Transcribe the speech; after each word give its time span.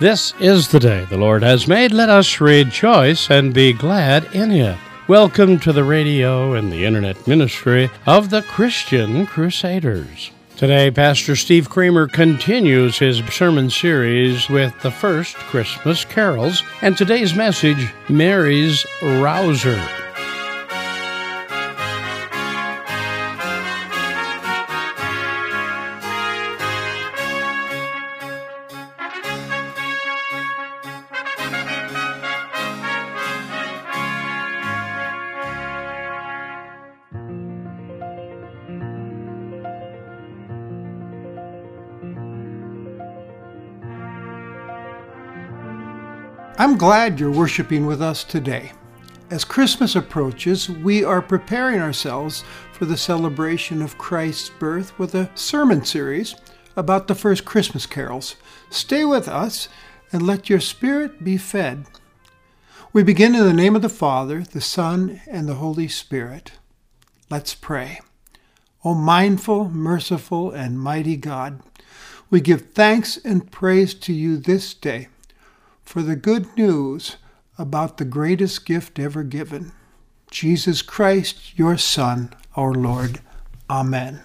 This 0.00 0.32
is 0.38 0.68
the 0.68 0.78
day 0.78 1.06
the 1.06 1.16
Lord 1.16 1.42
has 1.42 1.66
made. 1.66 1.90
Let 1.90 2.08
us 2.08 2.40
rejoice 2.40 3.28
and 3.30 3.52
be 3.52 3.72
glad 3.72 4.32
in 4.32 4.52
it. 4.52 4.78
Welcome 5.08 5.58
to 5.58 5.72
the 5.72 5.82
radio 5.82 6.52
and 6.52 6.70
the 6.70 6.84
internet 6.84 7.26
ministry 7.26 7.90
of 8.06 8.30
the 8.30 8.42
Christian 8.42 9.26
Crusaders. 9.26 10.30
Today, 10.56 10.92
Pastor 10.92 11.34
Steve 11.34 11.68
Kramer 11.68 12.06
continues 12.06 12.96
his 12.96 13.18
sermon 13.32 13.70
series 13.70 14.48
with 14.48 14.72
the 14.82 14.92
first 14.92 15.34
Christmas 15.34 16.04
carols, 16.04 16.62
and 16.80 16.96
today's 16.96 17.34
message, 17.34 17.92
Mary's 18.08 18.86
Rouser. 19.02 19.84
I'm 46.60 46.76
glad 46.76 47.20
you're 47.20 47.30
worshiping 47.30 47.86
with 47.86 48.02
us 48.02 48.24
today. 48.24 48.72
As 49.30 49.44
Christmas 49.44 49.94
approaches, 49.94 50.68
we 50.68 51.04
are 51.04 51.22
preparing 51.22 51.78
ourselves 51.78 52.42
for 52.72 52.84
the 52.84 52.96
celebration 52.96 53.80
of 53.80 53.96
Christ's 53.96 54.50
birth 54.50 54.98
with 54.98 55.14
a 55.14 55.30
sermon 55.36 55.84
series 55.84 56.34
about 56.74 57.06
the 57.06 57.14
first 57.14 57.44
Christmas 57.44 57.86
carols. 57.86 58.34
Stay 58.70 59.04
with 59.04 59.28
us 59.28 59.68
and 60.10 60.26
let 60.26 60.50
your 60.50 60.58
spirit 60.58 61.22
be 61.22 61.36
fed. 61.36 61.86
We 62.92 63.04
begin 63.04 63.36
in 63.36 63.44
the 63.44 63.52
name 63.52 63.76
of 63.76 63.82
the 63.82 63.88
Father, 63.88 64.42
the 64.42 64.60
Son, 64.60 65.20
and 65.28 65.48
the 65.48 65.54
Holy 65.54 65.86
Spirit. 65.86 66.54
Let's 67.30 67.54
pray. 67.54 68.00
O 68.84 68.94
mindful, 68.94 69.68
merciful, 69.68 70.50
and 70.50 70.80
mighty 70.80 71.16
God, 71.16 71.62
we 72.30 72.40
give 72.40 72.72
thanks 72.72 73.16
and 73.16 73.48
praise 73.48 73.94
to 73.94 74.12
you 74.12 74.36
this 74.38 74.74
day 74.74 75.06
for 75.88 76.02
the 76.02 76.16
good 76.16 76.54
news 76.54 77.16
about 77.56 77.96
the 77.96 78.04
greatest 78.04 78.66
gift 78.66 78.98
ever 78.98 79.22
given 79.22 79.72
Jesus 80.30 80.82
Christ, 80.82 81.58
your 81.58 81.78
Son, 81.78 82.34
our 82.54 82.74
Lord. 82.74 83.22
Amen. 83.70 84.20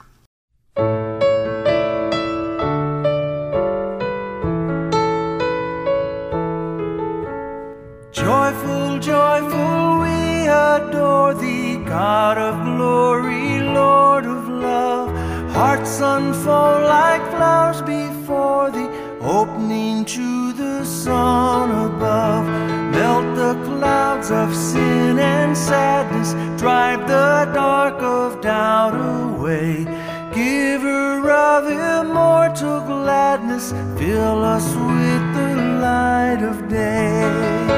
Joyful, 8.11 9.00
joyful, 9.00 10.00
we 10.03 10.47
adore 10.67 11.34
thee, 11.36 11.78
God 11.86 12.38
of 12.38 12.56
glory, 12.75 13.61
Lord 13.61 14.25
of 14.25 14.50
love. 14.50 15.09
Hearts 15.56 16.02
unfold 16.02 16.84
like 16.84 17.22
flowers 17.31 17.81
before 17.84 18.33
opening 19.24 20.06
to 20.06 20.54
the 20.54 20.84
sun 20.84 21.72
above. 21.72 22.46
Melt 22.92 23.36
the 23.36 23.54
clouds 23.66 24.30
of 24.32 24.56
sin 24.56 25.18
and 25.20 25.58
sadness, 25.58 26.34
drive 26.60 27.08
the 27.08 27.50
dark 27.54 28.02
of 28.02 28.42
doubt 28.42 28.96
away. 28.96 29.86
Giver 30.34 31.30
of 31.31 31.66
immortal 31.68 32.81
gladness, 32.81 33.72
fill 33.97 34.44
us 34.44 34.68
with 34.75 35.26
the 35.34 35.56
light 35.81 36.42
of 36.42 36.70
day. 36.70 37.72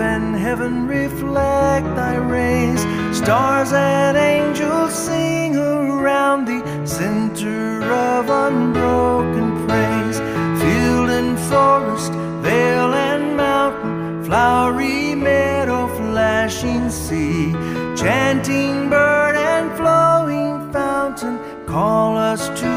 And 0.00 0.34
heaven 0.34 0.86
reflect 0.86 1.86
thy 1.94 2.16
rays. 2.16 2.80
Stars 3.16 3.72
and 3.72 4.16
angels 4.16 4.94
sing 4.94 5.56
around 5.56 6.46
the 6.46 6.60
center 6.86 7.82
of 7.84 8.28
unbroken 8.28 9.66
praise. 9.66 10.18
Field 10.62 11.10
and 11.10 11.38
forest, 11.50 12.12
vale 12.42 12.94
and 12.94 13.36
mountain, 13.36 14.24
flowery 14.24 15.14
meadow, 15.14 15.86
flashing 15.96 16.88
sea, 16.90 17.52
chanting 17.96 18.88
bird 18.88 19.36
and 19.36 19.76
flowing 19.76 20.72
fountain 20.72 21.38
call 21.66 22.16
us 22.16 22.48
to 22.60 22.69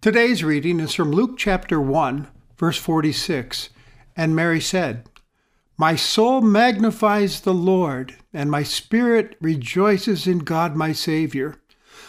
Today's 0.00 0.44
reading 0.44 0.78
is 0.78 0.94
from 0.94 1.10
Luke 1.10 1.36
chapter 1.36 1.80
1, 1.80 2.28
verse 2.56 2.78
46. 2.78 3.70
And 4.14 4.36
Mary 4.36 4.60
said, 4.60 5.08
My 5.76 5.96
soul 5.96 6.40
magnifies 6.40 7.40
the 7.40 7.52
Lord, 7.52 8.14
and 8.32 8.48
my 8.48 8.62
spirit 8.62 9.34
rejoices 9.40 10.28
in 10.28 10.38
God 10.38 10.76
my 10.76 10.92
Savior. 10.92 11.56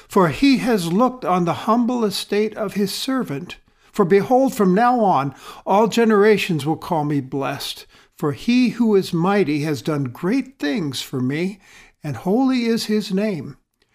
For 0.08 0.30
he 0.30 0.60
has 0.60 0.94
looked 0.94 1.26
on 1.26 1.46
the 1.46 1.66
humble 1.66 2.06
estate 2.06 2.56
of 2.56 2.76
his 2.76 2.94
servant. 2.94 3.58
For 3.92 4.06
behold, 4.06 4.54
from 4.54 4.76
now 4.76 5.00
on 5.00 5.34
all 5.66 5.88
generations 5.88 6.68
will 6.68 6.78
call 6.78 7.06
me 7.06 7.22
blessed. 7.22 7.88
For 8.16 8.34
he 8.34 8.70
who 8.70 8.96
is 8.96 9.14
mighty 9.14 9.62
has 9.62 9.82
done 9.82 10.04
great 10.04 10.60
things 10.60 11.02
for 11.02 11.20
me, 11.20 11.60
and 12.04 12.18
holy 12.18 12.66
is 12.66 12.86
his 12.86 13.12
name. 13.12 13.58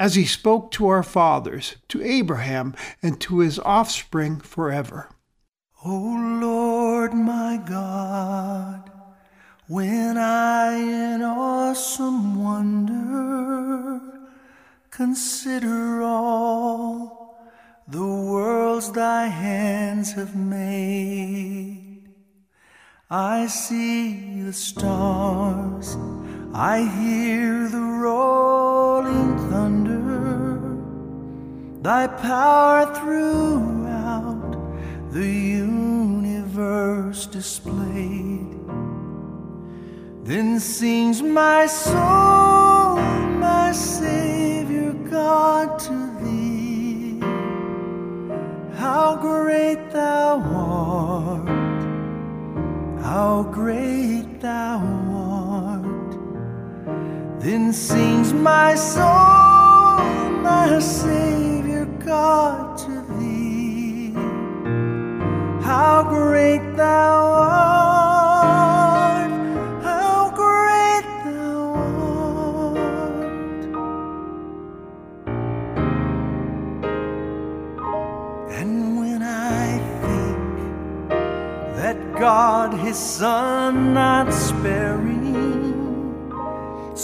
as 0.00 0.14
he 0.14 0.24
spoke 0.24 0.70
to 0.70 0.88
our 0.88 1.02
fathers, 1.02 1.76
to 1.86 2.02
Abraham, 2.02 2.74
and 3.02 3.20
to 3.20 3.40
his 3.40 3.58
offspring 3.58 4.40
forever. 4.40 5.10
O 5.84 6.38
Lord 6.40 7.12
my 7.12 7.60
God, 7.68 8.90
when 9.68 10.16
I 10.16 10.72
in 10.72 11.22
awesome 11.22 12.42
wonder 12.42 14.00
consider 14.90 16.02
all 16.02 17.38
the 17.86 17.98
worlds 17.98 18.90
thy 18.92 19.26
hands 19.26 20.12
have 20.12 20.34
made, 20.34 22.08
I 23.10 23.48
see 23.48 24.40
the 24.40 24.54
stars, 24.54 25.94
I 26.52 26.82
hear 26.82 27.68
the 27.68 27.78
rolling 27.78 29.38
thunder, 29.50 30.58
thy 31.80 32.08
power 32.08 32.92
throughout 32.96 34.56
the 35.12 35.28
universe 35.28 37.26
displayed. 37.26 38.56
Then 40.24 40.58
sings 40.58 41.22
my 41.22 41.66
soul, 41.66 42.96
my 43.38 43.70
Savior 43.72 44.92
God, 45.08 45.78
to 45.78 46.10
thee. 46.20 47.20
How 48.76 49.16
great 49.20 49.90
thou 49.92 50.40
art, 50.40 51.48
how 53.04 53.44
great 53.52 54.40
thou 54.40 54.80
art. 55.12 55.99
Then 57.40 57.72
sings 57.72 58.34
my 58.34 58.74
soul, 58.74 59.00
my 60.42 60.78
Savior 60.78 61.86
God, 62.04 62.76
to 62.84 63.00
thee. 63.14 64.12
How 65.64 66.02
great 66.06 66.76
thou 66.76 67.32
art, 68.82 69.30
how 69.82 70.30
great 70.36 71.06
thou 71.24 71.60
art. 72.98 73.64
And 78.60 78.98
when 78.98 79.22
I 79.22 79.78
think 80.04 81.08
that 81.76 81.96
God, 82.18 82.74
his 82.74 82.98
Son, 82.98 83.94
not 83.94 84.30
sparing, 84.30 85.09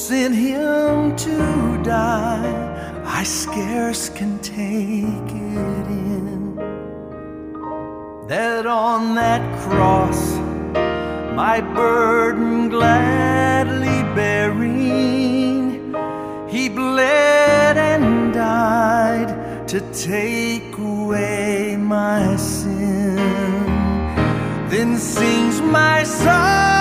sent 0.08 0.36
him 0.36 1.16
to 1.16 1.82
die, 1.82 3.02
I 3.04 3.24
scarce 3.24 4.08
can 4.08 4.38
take 4.38 5.30
it 5.64 5.86
in. 6.14 6.54
That 8.28 8.66
on 8.66 9.16
that 9.16 9.42
cross, 9.62 10.36
my 11.34 11.60
burden 11.60 12.68
gladly 12.68 14.04
bearing, 14.14 15.92
he 16.48 16.68
bled 16.68 17.76
and 17.76 18.32
died 18.32 19.66
to 19.66 19.80
take 19.92 20.78
away 20.78 21.76
my 21.76 22.36
sin. 22.36 23.16
Then 24.68 24.98
sings 24.98 25.60
my 25.60 26.04
soul, 26.04 26.75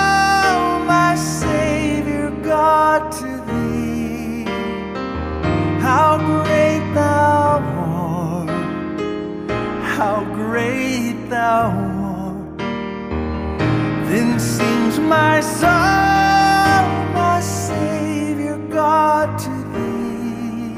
my 15.16 15.40
soul, 15.40 16.84
my 17.20 17.40
Savior 17.40 18.58
God, 18.80 19.28
to 19.44 19.54
thee. 19.74 20.76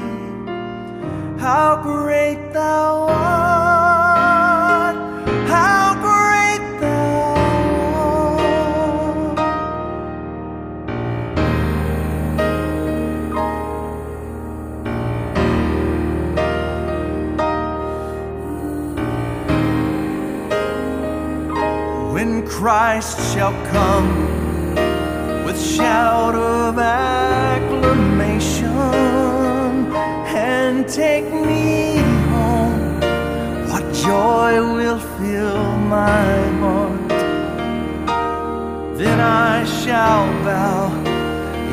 How 1.45 1.69
great 1.91 2.41
thou 2.53 2.91
art, 3.09 4.95
how 5.55 5.85
great 6.07 6.63
thou 6.83 7.13
art. 9.09 9.39
When 22.13 22.31
Christ 22.47 23.15
shall 23.33 23.55
come 23.73 24.28
shout 25.59 26.35
of 26.35 26.79
acclamation 26.79 28.69
and 30.33 30.87
take 30.87 31.25
me 31.25 31.97
home, 32.31 32.99
what 33.69 33.83
joy 33.93 34.61
will 34.73 34.99
fill 34.99 35.77
my 35.97 36.37
heart? 36.61 37.09
Then 38.97 39.19
I 39.19 39.65
shall 39.65 40.27
bow 40.45 40.93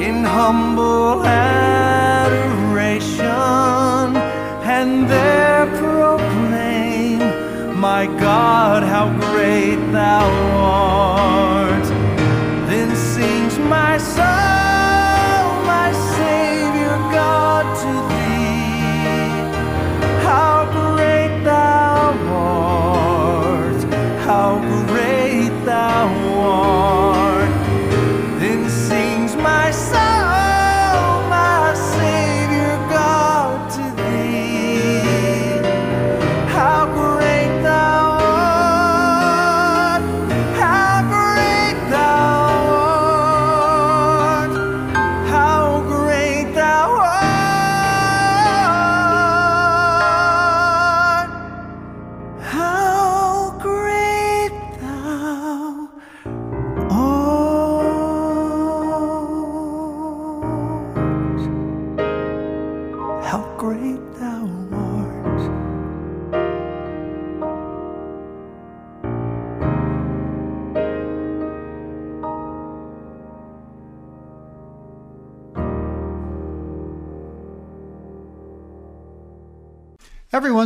in 0.00 0.24
humble 0.24 1.24
adoration 1.24 2.56
and 4.76 5.08
there 5.08 5.66
proclaim, 5.78 7.18
My 7.78 8.06
God, 8.06 8.82
how 8.82 9.08
great 9.30 9.80
thou 9.92 10.26
art. 10.56 11.45
My 14.16 14.55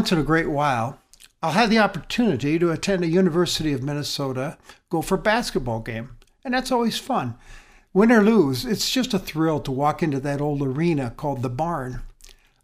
once 0.00 0.12
in 0.12 0.18
a 0.18 0.22
great 0.22 0.48
while, 0.48 0.98
I'll 1.42 1.52
have 1.52 1.68
the 1.68 1.78
opportunity 1.78 2.58
to 2.58 2.70
attend 2.70 3.04
a 3.04 3.06
University 3.06 3.74
of 3.74 3.82
Minnesota 3.82 4.56
Gopher 4.88 5.18
basketball 5.18 5.80
game, 5.80 6.16
and 6.42 6.54
that's 6.54 6.72
always 6.72 6.98
fun. 6.98 7.34
Win 7.92 8.10
or 8.10 8.22
lose, 8.22 8.64
it's 8.64 8.90
just 8.90 9.12
a 9.12 9.18
thrill 9.18 9.60
to 9.60 9.70
walk 9.70 10.02
into 10.02 10.18
that 10.20 10.40
old 10.40 10.62
arena 10.62 11.12
called 11.14 11.42
the 11.42 11.50
Barn. 11.50 12.00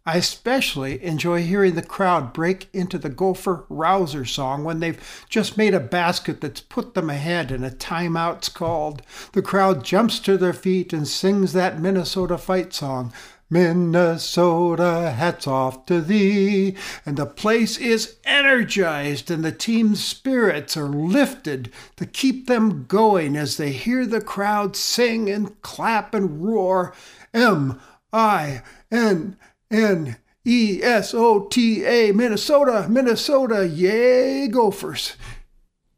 I 0.03 0.15
especially 0.15 1.03
enjoy 1.03 1.43
hearing 1.43 1.75
the 1.75 1.83
crowd 1.83 2.33
break 2.33 2.69
into 2.73 2.97
the 2.97 3.09
Gopher 3.09 3.65
Rouser 3.69 4.25
song 4.25 4.63
when 4.63 4.79
they've 4.79 5.25
just 5.29 5.57
made 5.57 5.75
a 5.75 5.79
basket 5.79 6.41
that's 6.41 6.61
put 6.61 6.95
them 6.95 7.11
ahead 7.11 7.51
and 7.51 7.63
a 7.63 7.69
timeout's 7.69 8.49
called. 8.49 9.03
The 9.33 9.43
crowd 9.43 9.83
jumps 9.83 10.19
to 10.21 10.37
their 10.37 10.53
feet 10.53 10.91
and 10.91 11.07
sings 11.07 11.53
that 11.53 11.79
Minnesota 11.79 12.39
fight 12.39 12.73
song. 12.73 13.13
Minnesota, 13.49 15.11
hats 15.15 15.47
off 15.47 15.85
to 15.85 16.01
thee. 16.01 16.75
And 17.05 17.17
the 17.17 17.25
place 17.25 17.77
is 17.77 18.17
energized 18.25 19.31
and 19.31 19.43
the 19.43 19.51
team's 19.51 20.03
spirits 20.03 20.75
are 20.75 20.89
lifted 20.89 21.71
to 21.95 22.05
keep 22.05 22.47
them 22.47 22.85
going 22.85 23.35
as 23.37 23.57
they 23.57 23.71
hear 23.71 24.05
the 24.05 24.21
crowd 24.21 24.75
sing 24.75 25.29
and 25.29 25.61
clap 25.61 26.13
and 26.13 26.43
roar. 26.43 26.93
M 27.33 27.79
I 28.11 28.63
N 28.91 29.37
N 29.69 30.17
E 30.45 30.81
S 30.81 31.13
O 31.13 31.45
T 31.47 31.83
A, 31.83 32.11
Minnesota, 32.13 32.87
Minnesota, 32.89 33.67
yay, 33.67 34.47
Gophers. 34.47 35.15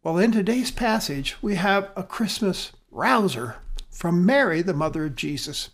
Well, 0.03 0.17
in 0.17 0.31
today's 0.31 0.71
passage, 0.71 1.37
we 1.41 1.55
have 1.55 1.91
a 1.95 2.03
Christmas 2.03 2.71
rouser 2.89 3.57
from 3.91 4.25
Mary, 4.25 4.61
the 4.61 4.73
mother 4.73 5.05
of 5.05 5.15
Jesus. 5.15 5.69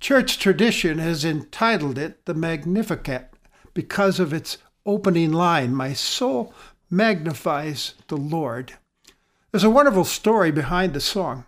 Church 0.00 0.38
tradition 0.38 0.98
has 0.98 1.24
entitled 1.24 1.98
it 1.98 2.24
the 2.24 2.34
Magnificat 2.34 3.32
because 3.74 4.20
of 4.20 4.32
its 4.32 4.58
opening 4.86 5.32
line 5.32 5.74
My 5.74 5.92
soul 5.92 6.54
magnifies 6.90 7.94
the 8.06 8.16
Lord. 8.16 8.74
There's 9.50 9.64
a 9.64 9.70
wonderful 9.70 10.04
story 10.04 10.50
behind 10.50 10.94
the 10.94 11.00
song. 11.00 11.44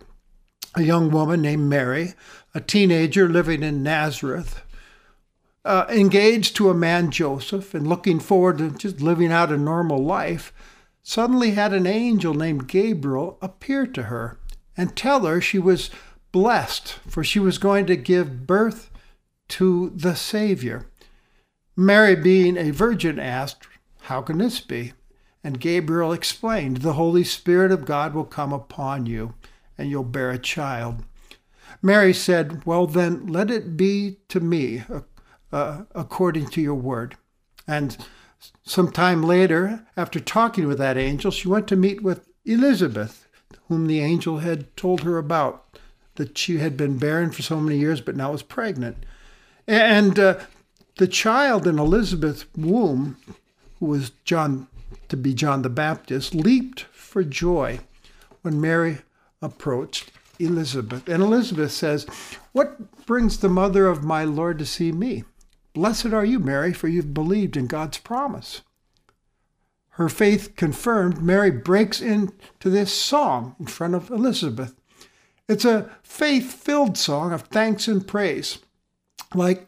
A 0.75 0.83
young 0.83 1.11
woman 1.11 1.41
named 1.41 1.69
Mary, 1.69 2.13
a 2.53 2.61
teenager 2.61 3.27
living 3.27 3.63
in 3.63 3.83
Nazareth, 3.83 4.61
uh, 5.63 5.85
engaged 5.89 6.55
to 6.55 6.69
a 6.69 6.73
man, 6.73 7.11
Joseph, 7.11 7.73
and 7.73 7.87
looking 7.87 8.19
forward 8.19 8.57
to 8.57 8.71
just 8.71 9.01
living 9.01 9.31
out 9.31 9.51
a 9.51 9.57
normal 9.57 10.03
life, 10.03 10.53
suddenly 11.01 11.51
had 11.51 11.73
an 11.73 11.85
angel 11.85 12.33
named 12.33 12.67
Gabriel 12.67 13.37
appear 13.41 13.85
to 13.87 14.03
her 14.03 14.39
and 14.77 14.95
tell 14.95 15.25
her 15.25 15.41
she 15.41 15.59
was 15.59 15.89
blessed, 16.31 16.93
for 17.07 17.23
she 17.23 17.39
was 17.39 17.57
going 17.57 17.85
to 17.87 17.95
give 17.95 18.47
birth 18.47 18.89
to 19.49 19.91
the 19.95 20.15
Savior. 20.15 20.87
Mary, 21.75 22.15
being 22.15 22.57
a 22.57 22.71
virgin, 22.71 23.19
asked, 23.19 23.67
How 24.01 24.21
can 24.21 24.37
this 24.37 24.59
be? 24.59 24.93
And 25.43 25.59
Gabriel 25.59 26.13
explained, 26.13 26.77
The 26.77 26.93
Holy 26.93 27.23
Spirit 27.23 27.71
of 27.71 27.85
God 27.85 28.13
will 28.13 28.25
come 28.25 28.53
upon 28.53 29.05
you, 29.05 29.33
and 29.77 29.89
you'll 29.89 30.03
bear 30.03 30.31
a 30.31 30.37
child. 30.37 31.03
Mary 31.81 32.13
said, 32.13 32.65
Well, 32.65 32.87
then, 32.87 33.27
let 33.27 33.49
it 33.49 33.75
be 33.75 34.17
to 34.29 34.39
me 34.39 34.83
uh, 34.89 35.01
uh, 35.51 35.83
according 35.95 36.47
to 36.47 36.61
your 36.61 36.75
word. 36.75 37.17
And 37.67 37.97
some 38.63 38.91
time 38.91 39.23
later, 39.23 39.85
after 39.97 40.19
talking 40.19 40.67
with 40.67 40.77
that 40.77 40.97
angel, 40.97 41.31
she 41.31 41.47
went 41.47 41.67
to 41.69 41.75
meet 41.75 42.01
with 42.01 42.27
Elizabeth, 42.45 43.27
whom 43.67 43.87
the 43.87 43.99
angel 43.99 44.39
had 44.39 44.75
told 44.75 45.01
her 45.01 45.17
about, 45.17 45.70
that 46.21 46.37
she 46.37 46.59
had 46.59 46.77
been 46.77 46.99
barren 46.99 47.31
for 47.31 47.41
so 47.41 47.59
many 47.59 47.79
years, 47.79 47.99
but 47.99 48.15
now 48.15 48.31
was 48.31 48.43
pregnant. 48.43 48.95
And 49.65 50.19
uh, 50.19 50.39
the 50.97 51.07
child 51.07 51.65
in 51.65 51.79
Elizabeth's 51.79 52.45
womb, 52.55 53.17
who 53.79 53.87
was 53.87 54.11
John 54.23 54.67
to 55.09 55.17
be 55.17 55.33
John 55.33 55.63
the 55.63 55.69
Baptist, 55.69 56.35
leaped 56.35 56.81
for 56.81 57.23
joy 57.23 57.79
when 58.43 58.61
Mary 58.61 58.99
approached 59.41 60.11
Elizabeth. 60.37 61.09
And 61.09 61.23
Elizabeth 61.23 61.71
says, 61.71 62.05
What 62.51 63.07
brings 63.07 63.39
the 63.39 63.49
mother 63.49 63.87
of 63.87 64.03
my 64.03 64.23
Lord 64.23 64.59
to 64.59 64.65
see 64.67 64.91
me? 64.91 65.23
Blessed 65.73 66.13
are 66.13 66.25
you, 66.25 66.37
Mary, 66.37 66.71
for 66.71 66.87
you've 66.87 67.15
believed 67.15 67.57
in 67.57 67.65
God's 67.65 67.97
promise. 67.97 68.61
Her 69.95 70.07
faith 70.07 70.55
confirmed, 70.55 71.19
Mary 71.19 71.49
breaks 71.49 71.99
into 71.99 72.69
this 72.69 72.93
song 72.93 73.55
in 73.59 73.65
front 73.65 73.95
of 73.95 74.11
Elizabeth. 74.11 74.75
It's 75.51 75.65
a 75.65 75.89
faith 76.01 76.53
filled 76.53 76.97
song 76.97 77.33
of 77.33 77.41
thanks 77.41 77.89
and 77.89 78.07
praise, 78.07 78.59
like 79.35 79.67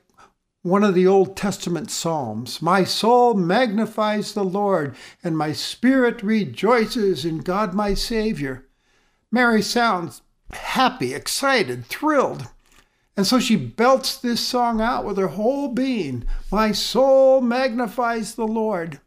one 0.61 0.81
of 0.81 0.95
the 0.95 1.05
Old 1.05 1.35
Testament 1.35 1.91
Psalms. 1.91 2.61
My 2.61 2.85
soul 2.85 3.33
magnifies 3.33 4.31
the 4.31 4.45
Lord, 4.45 4.95
and 5.25 5.37
my 5.37 5.51
spirit 5.51 6.23
rejoices 6.23 7.25
in 7.25 7.39
God 7.39 7.73
my 7.73 7.95
Savior. 7.95 8.65
Mary 9.29 9.61
sounds 9.61 10.21
happy, 10.53 11.13
excited, 11.13 11.85
thrilled. 11.87 12.47
And 13.17 13.27
so 13.27 13.37
she 13.37 13.57
belts 13.57 14.15
this 14.15 14.39
song 14.39 14.79
out 14.79 15.03
with 15.03 15.17
her 15.17 15.27
whole 15.27 15.67
being. 15.67 16.23
My 16.49 16.71
soul 16.71 17.41
magnifies 17.41 18.35
the 18.35 18.47
Lord. 18.47 19.01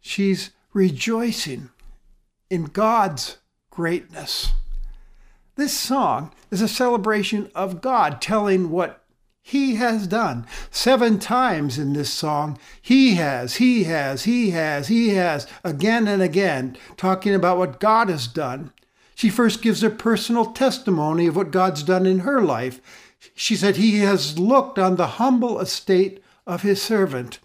She's 0.00 0.50
rejoicing 0.72 1.70
in 2.50 2.66
God's 2.66 3.38
greatness. 3.72 4.52
This 5.54 5.78
song 5.78 6.32
is 6.50 6.62
a 6.62 6.68
celebration 6.68 7.50
of 7.54 7.80
God 7.80 8.20
telling 8.22 8.70
what 8.70 9.04
He 9.42 9.74
has 9.74 10.06
done. 10.06 10.46
Seven 10.70 11.18
times 11.18 11.78
in 11.78 11.92
this 11.92 12.10
song, 12.10 12.58
He 12.80 13.16
has, 13.16 13.56
He 13.56 13.84
has, 13.84 14.24
He 14.24 14.50
has, 14.50 14.88
He 14.88 15.10
has, 15.10 15.46
again 15.62 16.08
and 16.08 16.22
again, 16.22 16.76
talking 16.96 17.34
about 17.34 17.58
what 17.58 17.80
God 17.80 18.08
has 18.08 18.26
done. 18.26 18.72
She 19.14 19.28
first 19.28 19.60
gives 19.60 19.82
a 19.82 19.90
personal 19.90 20.46
testimony 20.52 21.26
of 21.26 21.36
what 21.36 21.50
God's 21.50 21.82
done 21.82 22.06
in 22.06 22.20
her 22.20 22.40
life. 22.40 22.80
She 23.34 23.54
said, 23.54 23.76
He 23.76 23.98
has 23.98 24.38
looked 24.38 24.78
on 24.78 24.96
the 24.96 25.06
humble 25.06 25.60
estate 25.60 26.22
of 26.46 26.62
His 26.62 26.80
servant. 26.80 27.38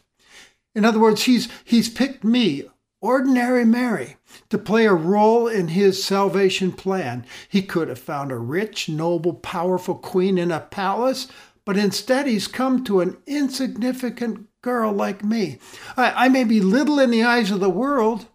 In 0.78 0.86
other 0.86 1.00
words, 1.00 1.24
he's, 1.24 1.50
he's 1.66 1.90
picked 1.90 2.24
me, 2.24 2.70
ordinary 3.01 3.66
Mary, 3.66 4.18
to 4.50 4.58
play 4.58 4.86
a 4.86 4.94
role 4.94 5.48
in 5.48 5.70
his 5.70 6.04
salvation 6.04 6.72
plan. 6.72 7.25
He 7.48 7.62
could 7.62 7.89
have 7.89 8.00
found 8.00 8.32
a 8.32 8.38
rich, 8.38 8.89
noble, 8.89 9.34
powerful 9.34 9.96
queen 9.96 10.38
in 10.38 10.51
a 10.51 10.60
palace, 10.60 11.27
but 11.66 11.77
instead 11.77 12.27
he's 12.27 12.48
come 12.48 12.84
to 12.86 13.01
an 13.01 13.18
insignificant 13.27 14.48
girl 14.62 14.92
like 14.92 15.24
me. 15.24 15.60
I, 15.96 16.25
I 16.25 16.30
may 16.30 16.44
be 16.44 16.60
little 16.60 17.00
in 17.00 17.12
the 17.12 17.24
eyes 17.24 17.51
of 17.51 17.60
the 17.60 17.70
world, 17.70 18.27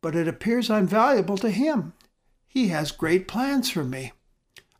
but 0.00 0.14
it 0.14 0.28
appears 0.28 0.70
I'm 0.70 0.86
valuable 0.86 1.36
to 1.38 1.50
him. 1.50 1.92
He 2.46 2.68
has 2.68 2.92
great 2.92 3.26
plans 3.26 3.70
for 3.70 3.84
me. 3.84 4.12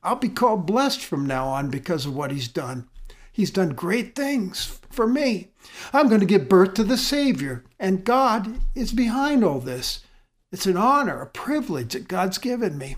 I'll 0.02 0.16
be 0.16 0.28
called 0.28 0.66
blessed 0.66 1.00
from 1.00 1.26
now 1.26 1.48
on 1.48 1.70
because 1.70 2.06
of 2.06 2.14
what 2.14 2.30
he's 2.30 2.48
done. 2.48 2.88
He's 3.34 3.50
done 3.50 3.70
great 3.70 4.14
things 4.14 4.78
for 4.90 5.08
me. 5.08 5.48
I'm 5.92 6.06
going 6.06 6.20
to 6.20 6.26
give 6.26 6.48
birth 6.48 6.74
to 6.74 6.84
the 6.84 6.96
Savior, 6.96 7.64
and 7.80 8.04
God 8.04 8.60
is 8.76 8.92
behind 8.92 9.42
all 9.42 9.58
this. 9.58 10.04
It's 10.52 10.66
an 10.66 10.76
honor, 10.76 11.20
a 11.20 11.26
privilege 11.26 11.94
that 11.94 12.06
God's 12.06 12.38
given 12.38 12.78
me. 12.78 12.94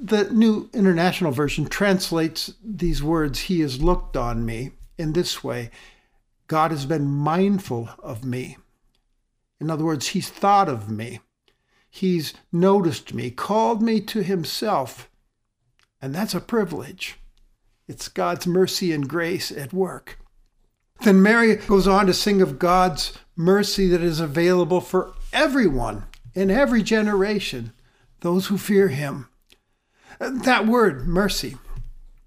The 0.00 0.30
New 0.32 0.70
International 0.72 1.32
Version 1.32 1.66
translates 1.66 2.54
these 2.64 3.02
words, 3.02 3.40
He 3.40 3.60
has 3.60 3.82
looked 3.82 4.16
on 4.16 4.46
me, 4.46 4.70
in 4.96 5.12
this 5.12 5.44
way 5.44 5.70
God 6.46 6.70
has 6.70 6.86
been 6.86 7.04
mindful 7.06 7.90
of 8.02 8.24
me. 8.24 8.56
In 9.60 9.70
other 9.70 9.84
words, 9.84 10.08
He's 10.08 10.30
thought 10.30 10.70
of 10.70 10.90
me. 10.90 11.20
He's 11.90 12.32
noticed 12.50 13.12
me, 13.12 13.30
called 13.30 13.82
me 13.82 14.00
to 14.00 14.22
Himself, 14.22 15.10
and 16.00 16.14
that's 16.14 16.34
a 16.34 16.40
privilege. 16.40 17.18
It's 17.88 18.08
God's 18.08 18.46
mercy 18.46 18.92
and 18.92 19.08
grace 19.08 19.50
at 19.52 19.72
work. 19.72 20.18
Then 21.02 21.22
Mary 21.22 21.56
goes 21.56 21.86
on 21.86 22.06
to 22.06 22.14
sing 22.14 22.42
of 22.42 22.58
God's 22.58 23.16
mercy 23.36 23.86
that 23.88 24.02
is 24.02 24.18
available 24.18 24.80
for 24.80 25.12
everyone 25.32 26.04
in 26.34 26.50
every 26.50 26.82
generation, 26.82 27.72
those 28.20 28.46
who 28.46 28.58
fear 28.58 28.88
Him. 28.88 29.28
That 30.18 30.66
word, 30.66 31.06
mercy, 31.06 31.56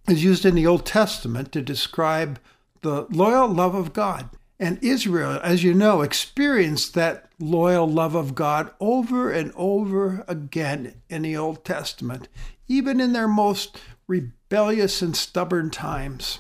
is 0.08 0.24
used 0.24 0.46
in 0.46 0.56
the 0.56 0.68
Old 0.68 0.86
Testament 0.86 1.52
to 1.52 1.62
describe 1.62 2.40
the 2.82 3.06
loyal 3.10 3.48
love 3.48 3.76
of 3.76 3.94
God. 3.94 4.30
And 4.60 4.78
Israel, 4.82 5.40
as 5.42 5.64
you 5.64 5.74
know, 5.74 6.02
experienced 6.02 6.94
that 6.94 7.32
loyal 7.40 7.88
love 7.88 8.16
of 8.16 8.36
God 8.36 8.72
over 8.80 9.32
and 9.32 9.52
over 9.56 10.26
again 10.28 11.02
in 11.10 11.22
the 11.22 11.38
Old 11.38 11.64
Testament, 11.64 12.28
even 12.68 13.00
in 13.00 13.14
their 13.14 13.28
most 13.28 13.80
rebellious 14.10 15.02
and 15.02 15.16
stubborn 15.16 15.70
times. 15.70 16.40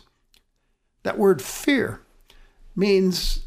That 1.03 1.17
word 1.17 1.41
fear 1.41 2.01
means 2.75 3.45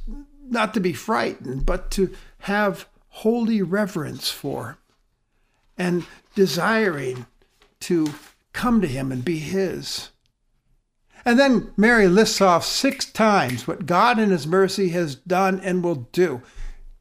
not 0.49 0.73
to 0.75 0.81
be 0.81 0.93
frightened, 0.95 1.67
but 1.67 1.91
to 1.93 2.15
have 2.41 2.89
holy 3.09 3.61
reverence 3.61 4.31
for 4.31 4.79
and 5.77 6.07
desiring 6.35 7.27
to 7.81 8.15
come 8.53 8.81
to 8.81 8.87
him 8.87 9.11
and 9.13 9.25
be 9.25 9.39
his. 9.39 10.11
And 11.25 11.39
then 11.39 11.73
Mary 11.77 12.09
lists 12.09 12.41
off 12.41 12.65
six 12.65 13.05
times 13.05 13.67
what 13.67 13.87
God 13.87 14.19
in 14.19 14.31
his 14.31 14.47
mercy 14.47 14.91
has 14.91 15.15
done 15.15 15.61
and 15.61 15.83
will 15.83 16.09
do. 16.13 16.43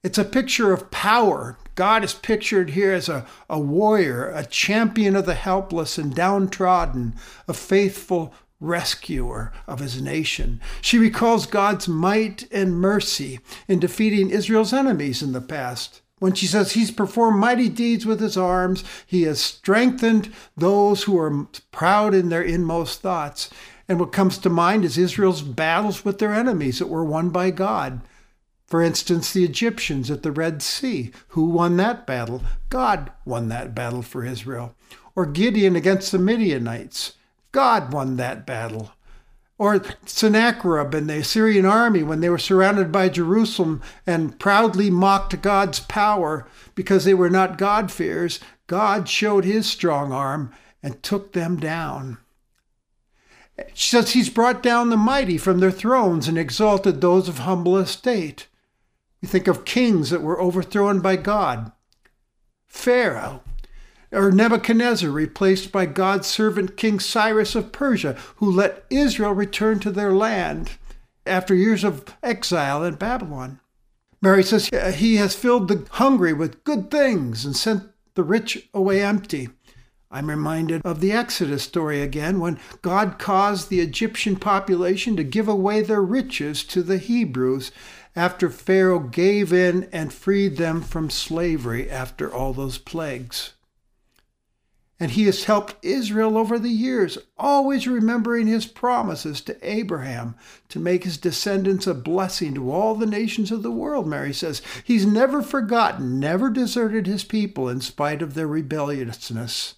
It's 0.03 0.17
a 0.17 0.25
picture 0.25 0.73
of 0.73 0.91
power. 0.91 1.57
God 1.75 2.03
is 2.03 2.13
pictured 2.13 2.71
here 2.71 2.91
as 2.91 3.09
a, 3.09 3.25
a 3.49 3.59
warrior, 3.59 4.29
a 4.29 4.45
champion 4.45 5.15
of 5.15 5.25
the 5.25 5.35
helpless 5.35 5.97
and 5.97 6.13
downtrodden, 6.13 7.15
a 7.47 7.53
faithful 7.53 8.33
rescuer 8.59 9.51
of 9.67 9.79
his 9.79 10.01
nation. 10.01 10.61
She 10.81 10.97
recalls 10.97 11.45
God's 11.45 11.87
might 11.87 12.47
and 12.51 12.79
mercy 12.79 13.39
in 13.67 13.79
defeating 13.79 14.29
Israel's 14.29 14.73
enemies 14.73 15.23
in 15.23 15.31
the 15.33 15.41
past. 15.41 16.01
When 16.19 16.35
she 16.35 16.45
says 16.45 16.73
he's 16.73 16.91
performed 16.91 17.39
mighty 17.39 17.67
deeds 17.67 18.05
with 18.05 18.19
his 18.19 18.37
arms, 18.37 18.83
he 19.07 19.23
has 19.23 19.41
strengthened 19.41 20.31
those 20.55 21.03
who 21.03 21.17
are 21.17 21.47
proud 21.71 22.13
in 22.13 22.29
their 22.29 22.43
inmost 22.43 23.01
thoughts. 23.01 23.49
And 23.87 23.99
what 23.99 24.11
comes 24.11 24.37
to 24.37 24.49
mind 24.49 24.85
is 24.85 24.99
Israel's 24.99 25.41
battles 25.41 26.05
with 26.05 26.19
their 26.19 26.33
enemies 26.33 26.77
that 26.77 26.89
were 26.89 27.03
won 27.03 27.29
by 27.29 27.49
God. 27.49 28.01
For 28.71 28.81
instance, 28.81 29.33
the 29.33 29.43
Egyptians 29.43 30.09
at 30.09 30.23
the 30.23 30.31
Red 30.31 30.61
Sea. 30.61 31.11
Who 31.29 31.49
won 31.49 31.75
that 31.75 32.07
battle? 32.07 32.41
God 32.69 33.11
won 33.25 33.49
that 33.49 33.75
battle 33.75 34.01
for 34.01 34.23
Israel. 34.23 34.75
Or 35.13 35.25
Gideon 35.25 35.75
against 35.75 36.13
the 36.13 36.17
Midianites. 36.17 37.15
God 37.51 37.91
won 37.91 38.15
that 38.15 38.45
battle. 38.45 38.93
Or 39.57 39.83
Sennacherib 40.05 40.93
and 40.93 41.09
the 41.09 41.17
Assyrian 41.17 41.65
army 41.65 42.01
when 42.01 42.21
they 42.21 42.29
were 42.29 42.37
surrounded 42.37 42.93
by 42.93 43.09
Jerusalem 43.09 43.81
and 44.07 44.39
proudly 44.39 44.89
mocked 44.89 45.41
God's 45.41 45.81
power 45.81 46.47
because 46.73 47.03
they 47.03 47.13
were 47.13 47.29
not 47.29 47.57
God-fearers, 47.57 48.39
God 48.67 49.09
showed 49.09 49.43
his 49.43 49.67
strong 49.67 50.13
arm 50.13 50.49
and 50.81 51.03
took 51.03 51.33
them 51.33 51.57
down. 51.57 52.19
She 53.73 53.89
says 53.89 54.11
he's 54.11 54.29
brought 54.29 54.63
down 54.63 54.89
the 54.89 54.95
mighty 54.95 55.37
from 55.37 55.59
their 55.59 55.71
thrones 55.71 56.29
and 56.29 56.37
exalted 56.37 57.01
those 57.01 57.27
of 57.27 57.39
humble 57.39 57.77
estate. 57.77 58.47
We 59.21 59.27
think 59.27 59.47
of 59.47 59.65
kings 59.65 60.09
that 60.09 60.21
were 60.21 60.41
overthrown 60.41 60.99
by 60.99 61.15
God. 61.15 61.71
Pharaoh, 62.67 63.43
or 64.11 64.31
Nebuchadnezzar, 64.31 65.09
replaced 65.09 65.71
by 65.71 65.85
God's 65.85 66.27
servant 66.27 66.75
King 66.75 66.99
Cyrus 66.99 67.55
of 67.55 67.71
Persia, 67.71 68.13
who 68.37 68.51
let 68.51 68.85
Israel 68.89 69.33
return 69.33 69.79
to 69.81 69.91
their 69.91 70.13
land 70.13 70.71
after 71.25 71.53
years 71.53 71.83
of 71.83 72.05
exile 72.23 72.83
in 72.83 72.95
Babylon. 72.95 73.59
Mary 74.21 74.43
says 74.43 74.69
he 74.95 75.15
has 75.15 75.35
filled 75.35 75.67
the 75.67 75.87
hungry 75.91 76.33
with 76.33 76.63
good 76.63 76.91
things 76.91 77.45
and 77.45 77.55
sent 77.55 77.83
the 78.15 78.23
rich 78.23 78.69
away 78.73 79.01
empty. 79.01 79.49
I'm 80.13 80.29
reminded 80.29 80.81
of 80.83 80.99
the 80.99 81.13
Exodus 81.13 81.63
story 81.63 82.01
again 82.01 82.39
when 82.39 82.59
God 82.81 83.17
caused 83.17 83.69
the 83.69 83.79
Egyptian 83.79 84.35
population 84.35 85.15
to 85.15 85.23
give 85.23 85.47
away 85.47 85.81
their 85.81 86.01
riches 86.01 86.65
to 86.65 86.83
the 86.83 86.97
Hebrews 86.97 87.71
after 88.15 88.49
Pharaoh 88.49 88.99
gave 88.99 89.53
in 89.53 89.87
and 89.91 90.13
freed 90.13 90.57
them 90.57 90.81
from 90.81 91.09
slavery 91.09 91.89
after 91.89 92.31
all 92.31 92.53
those 92.53 92.77
plagues. 92.77 93.53
And 94.99 95.11
he 95.11 95.23
has 95.25 95.45
helped 95.45 95.83
Israel 95.83 96.37
over 96.37 96.59
the 96.59 96.69
years, 96.69 97.17
always 97.35 97.87
remembering 97.87 98.45
his 98.45 98.67
promises 98.67 99.41
to 99.41 99.57
Abraham 99.67 100.35
to 100.69 100.79
make 100.79 101.05
his 101.05 101.17
descendants 101.17 101.87
a 101.87 101.95
blessing 101.95 102.53
to 102.53 102.71
all 102.71 102.93
the 102.93 103.07
nations 103.07 103.51
of 103.51 103.63
the 103.63 103.71
world, 103.71 104.05
Mary 104.05 104.31
says. 104.31 104.61
He's 104.83 105.05
never 105.05 105.41
forgotten, 105.41 106.19
never 106.19 106.51
deserted 106.51 107.07
his 107.07 107.23
people 107.23 107.67
in 107.67 107.81
spite 107.81 108.21
of 108.21 108.35
their 108.35 108.45
rebelliousness. 108.45 109.75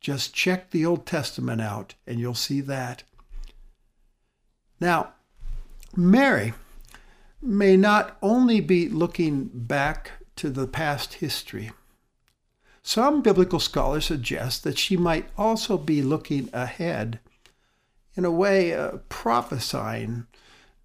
Just 0.00 0.32
check 0.32 0.70
the 0.70 0.86
Old 0.86 1.06
Testament 1.06 1.60
out 1.60 1.94
and 2.06 2.20
you'll 2.20 2.34
see 2.34 2.60
that. 2.60 3.02
Now, 4.78 5.14
Mary 5.96 6.54
may 7.42 7.76
not 7.76 8.16
only 8.22 8.60
be 8.60 8.88
looking 8.88 9.50
back 9.52 10.12
to 10.36 10.50
the 10.50 10.66
past 10.66 11.14
history, 11.14 11.70
some 12.82 13.20
biblical 13.20 13.58
scholars 13.58 14.06
suggest 14.06 14.62
that 14.62 14.78
she 14.78 14.96
might 14.96 15.28
also 15.36 15.76
be 15.76 16.02
looking 16.02 16.48
ahead, 16.52 17.18
in 18.14 18.24
a 18.24 18.30
way, 18.30 18.72
uh, 18.72 18.98
prophesying, 19.08 20.26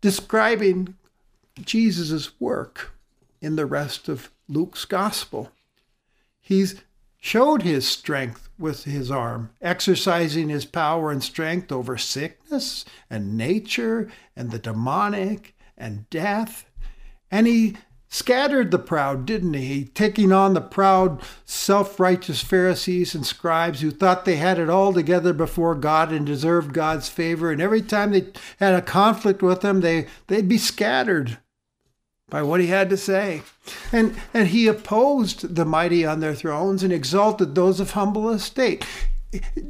describing 0.01 0.95
Jesus' 1.63 2.39
work 2.39 2.93
in 3.39 3.55
the 3.55 3.65
rest 3.65 4.09
of 4.09 4.31
Luke's 4.47 4.85
gospel. 4.85 5.51
He's 6.41 6.81
showed 7.19 7.61
his 7.61 7.87
strength 7.87 8.49
with 8.57 8.85
his 8.85 9.11
arm, 9.11 9.51
exercising 9.61 10.49
his 10.49 10.65
power 10.65 11.11
and 11.11 11.23
strength 11.23 11.71
over 11.71 11.97
sickness 11.97 12.83
and 13.09 13.37
nature 13.37 14.11
and 14.35 14.49
the 14.49 14.59
demonic 14.59 15.55
and 15.81 16.09
death. 16.09 16.65
And 17.29 17.47
he 17.47 17.77
scattered 18.07 18.71
the 18.71 18.79
proud, 18.79 19.25
didn't 19.25 19.53
he? 19.53 19.85
Taking 19.85 20.31
on 20.31 20.53
the 20.53 20.61
proud, 20.61 21.21
self 21.45 21.99
righteous 21.99 22.41
Pharisees 22.41 23.15
and 23.15 23.25
scribes 23.25 23.81
who 23.81 23.89
thought 23.89 24.25
they 24.25 24.35
had 24.35 24.59
it 24.59 24.69
all 24.69 24.93
together 24.93 25.33
before 25.33 25.75
God 25.75 26.11
and 26.11 26.25
deserved 26.25 26.73
God's 26.73 27.09
favor. 27.09 27.51
And 27.51 27.61
every 27.61 27.81
time 27.81 28.11
they 28.11 28.27
had 28.59 28.75
a 28.75 28.81
conflict 28.81 29.41
with 29.41 29.63
him, 29.63 29.81
they, 29.81 30.07
they'd 30.27 30.49
be 30.49 30.57
scattered 30.57 31.39
by 32.29 32.41
what 32.41 32.61
he 32.61 32.67
had 32.67 32.89
to 32.89 32.97
say. 32.97 33.43
And, 33.91 34.15
and 34.33 34.49
he 34.49 34.67
opposed 34.67 35.55
the 35.55 35.65
mighty 35.65 36.05
on 36.05 36.19
their 36.19 36.35
thrones 36.35 36.83
and 36.83 36.91
exalted 36.93 37.55
those 37.55 37.79
of 37.79 37.91
humble 37.91 38.29
estate. 38.29 38.85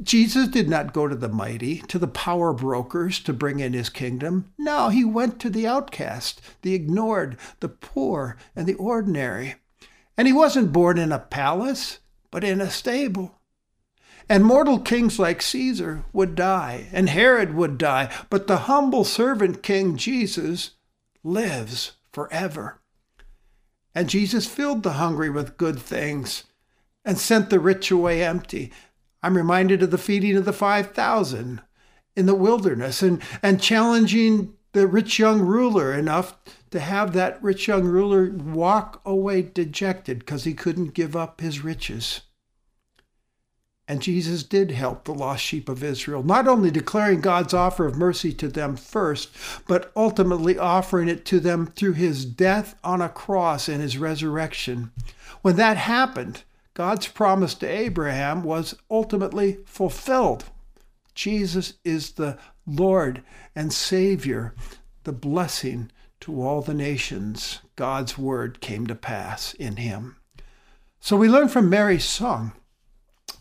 Jesus 0.01 0.47
did 0.47 0.69
not 0.69 0.93
go 0.93 1.07
to 1.07 1.15
the 1.15 1.29
mighty, 1.29 1.79
to 1.87 1.99
the 1.99 2.07
power 2.07 2.53
brokers 2.53 3.19
to 3.21 3.33
bring 3.33 3.59
in 3.59 3.73
his 3.73 3.89
kingdom. 3.89 4.51
No, 4.57 4.89
he 4.89 5.05
went 5.05 5.39
to 5.41 5.49
the 5.49 5.67
outcast, 5.67 6.41
the 6.61 6.73
ignored, 6.73 7.37
the 7.59 7.69
poor, 7.69 8.37
and 8.55 8.67
the 8.67 8.73
ordinary. 8.75 9.55
And 10.17 10.27
he 10.27 10.33
wasn't 10.33 10.73
born 10.73 10.97
in 10.97 11.11
a 11.11 11.19
palace, 11.19 11.99
but 12.31 12.43
in 12.43 12.59
a 12.59 12.69
stable. 12.69 13.39
And 14.27 14.45
mortal 14.45 14.79
kings 14.79 15.19
like 15.19 15.41
Caesar 15.41 16.05
would 16.13 16.35
die, 16.35 16.87
and 16.91 17.09
Herod 17.09 17.53
would 17.53 17.77
die, 17.77 18.11
but 18.29 18.47
the 18.47 18.59
humble 18.59 19.03
servant 19.03 19.61
King 19.61 19.97
Jesus 19.97 20.71
lives 21.23 21.93
forever. 22.11 22.79
And 23.93 24.09
Jesus 24.09 24.47
filled 24.47 24.83
the 24.83 24.93
hungry 24.93 25.29
with 25.29 25.57
good 25.57 25.79
things 25.79 26.45
and 27.03 27.17
sent 27.17 27.49
the 27.49 27.59
rich 27.59 27.91
away 27.91 28.23
empty. 28.23 28.71
I'm 29.23 29.37
reminded 29.37 29.83
of 29.83 29.91
the 29.91 29.97
feeding 29.97 30.35
of 30.35 30.45
the 30.45 30.53
5,000 30.53 31.61
in 32.15 32.25
the 32.25 32.35
wilderness 32.35 33.01
and, 33.01 33.21
and 33.41 33.61
challenging 33.61 34.53
the 34.73 34.87
rich 34.87 35.19
young 35.19 35.41
ruler 35.41 35.93
enough 35.93 36.35
to 36.71 36.79
have 36.79 37.13
that 37.13 37.41
rich 37.43 37.67
young 37.67 37.83
ruler 37.83 38.29
walk 38.31 39.01
away 39.05 39.41
dejected 39.41 40.19
because 40.19 40.45
he 40.45 40.53
couldn't 40.53 40.93
give 40.93 41.15
up 41.15 41.41
his 41.41 41.63
riches. 41.63 42.21
And 43.87 44.01
Jesus 44.01 44.43
did 44.43 44.71
help 44.71 45.03
the 45.03 45.13
lost 45.13 45.43
sheep 45.43 45.67
of 45.67 45.83
Israel, 45.83 46.23
not 46.23 46.47
only 46.47 46.71
declaring 46.71 47.19
God's 47.19 47.53
offer 47.53 47.85
of 47.85 47.97
mercy 47.97 48.31
to 48.33 48.47
them 48.47 48.77
first, 48.77 49.29
but 49.67 49.91
ultimately 49.97 50.57
offering 50.57 51.09
it 51.09 51.25
to 51.25 51.41
them 51.41 51.67
through 51.67 51.93
his 51.93 52.23
death 52.23 52.75
on 52.85 53.01
a 53.01 53.09
cross 53.09 53.67
and 53.67 53.81
his 53.81 53.97
resurrection. 53.97 54.91
When 55.41 55.57
that 55.57 55.75
happened, 55.75 56.43
God's 56.73 57.07
promise 57.07 57.53
to 57.55 57.67
Abraham 57.67 58.43
was 58.43 58.75
ultimately 58.89 59.59
fulfilled. 59.65 60.45
Jesus 61.13 61.73
is 61.83 62.11
the 62.11 62.37
Lord 62.65 63.23
and 63.55 63.73
Savior, 63.73 64.55
the 65.03 65.11
blessing 65.11 65.91
to 66.21 66.41
all 66.41 66.61
the 66.61 66.73
nations. 66.73 67.59
God's 67.75 68.17
word 68.17 68.61
came 68.61 68.87
to 68.87 68.95
pass 68.95 69.53
in 69.55 69.77
him. 69.77 70.15
So 70.99 71.17
we 71.17 71.27
learn 71.27 71.49
from 71.49 71.69
Mary's 71.69 72.05
song 72.05 72.53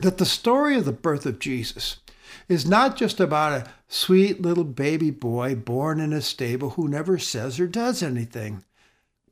that 0.00 0.18
the 0.18 0.24
story 0.24 0.76
of 0.76 0.84
the 0.84 0.92
birth 0.92 1.26
of 1.26 1.38
Jesus 1.38 1.98
is 2.48 2.66
not 2.66 2.96
just 2.96 3.20
about 3.20 3.52
a 3.52 3.70
sweet 3.86 4.40
little 4.40 4.64
baby 4.64 5.10
boy 5.10 5.54
born 5.54 6.00
in 6.00 6.12
a 6.12 6.22
stable 6.22 6.70
who 6.70 6.88
never 6.88 7.18
says 7.18 7.60
or 7.60 7.66
does 7.66 8.02
anything. 8.02 8.64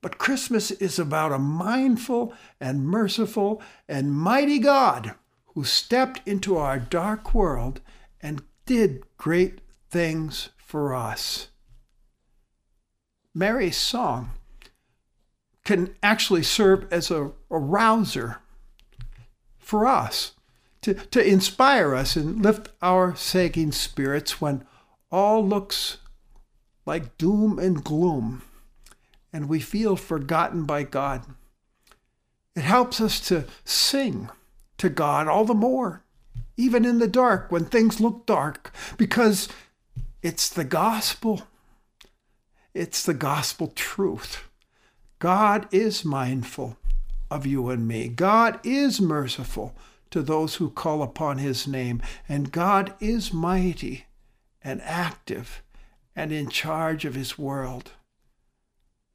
But 0.00 0.18
Christmas 0.18 0.70
is 0.70 0.98
about 0.98 1.32
a 1.32 1.38
mindful 1.38 2.32
and 2.60 2.86
merciful 2.86 3.62
and 3.88 4.12
mighty 4.12 4.58
God 4.58 5.14
who 5.54 5.64
stepped 5.64 6.26
into 6.26 6.56
our 6.56 6.78
dark 6.78 7.34
world 7.34 7.80
and 8.20 8.42
did 8.64 9.02
great 9.16 9.60
things 9.90 10.50
for 10.56 10.94
us. 10.94 11.48
Mary's 13.34 13.76
song 13.76 14.30
can 15.64 15.94
actually 16.02 16.42
serve 16.42 16.86
as 16.92 17.10
a, 17.10 17.32
rouser 17.50 18.38
for 19.58 19.86
us 19.86 20.32
to, 20.80 20.94
to 20.94 21.26
inspire 21.26 21.94
us 21.94 22.16
and 22.16 22.42
lift 22.42 22.68
our 22.80 23.14
sagging 23.16 23.72
spirits 23.72 24.40
when 24.40 24.64
all 25.10 25.46
looks 25.46 25.98
like 26.86 27.18
doom 27.18 27.58
and 27.58 27.84
gloom 27.84 28.42
and 29.32 29.48
we 29.48 29.60
feel 29.60 29.96
forgotten 29.96 30.64
by 30.64 30.82
God. 30.82 31.24
It 32.54 32.62
helps 32.62 33.00
us 33.00 33.20
to 33.28 33.44
sing 33.64 34.28
to 34.78 34.88
God 34.88 35.28
all 35.28 35.44
the 35.44 35.54
more, 35.54 36.02
even 36.56 36.84
in 36.84 36.98
the 36.98 37.08
dark 37.08 37.52
when 37.52 37.64
things 37.64 38.00
look 38.00 38.26
dark, 38.26 38.72
because 38.96 39.48
it's 40.22 40.48
the 40.48 40.64
gospel. 40.64 41.42
It's 42.74 43.02
the 43.04 43.14
gospel 43.14 43.72
truth. 43.74 44.48
God 45.18 45.68
is 45.72 46.04
mindful 46.04 46.76
of 47.30 47.46
you 47.46 47.68
and 47.70 47.86
me. 47.86 48.08
God 48.08 48.60
is 48.64 49.00
merciful 49.00 49.74
to 50.10 50.22
those 50.22 50.56
who 50.56 50.70
call 50.70 51.02
upon 51.02 51.38
his 51.38 51.66
name. 51.66 52.00
And 52.28 52.52
God 52.52 52.94
is 53.00 53.32
mighty 53.32 54.06
and 54.62 54.80
active 54.82 55.62
and 56.16 56.32
in 56.32 56.48
charge 56.48 57.04
of 57.04 57.14
his 57.14 57.38
world. 57.38 57.92